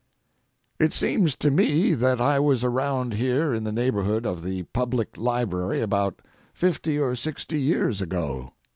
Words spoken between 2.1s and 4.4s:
I was around here in the neighborhood